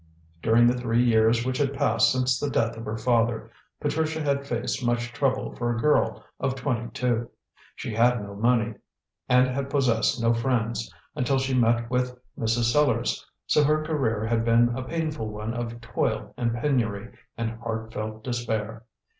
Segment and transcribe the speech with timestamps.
[0.41, 4.47] During the three years which had passed since the death of her father, Patricia had
[4.47, 7.29] faced much trouble for a girl of twenty two.
[7.75, 8.73] She had no money,
[9.29, 12.71] and had possessed no friends until she met with Mrs.
[12.73, 17.93] Sellars, so her career had been a painful one of toil and penury and heart
[17.93, 18.85] felt despair.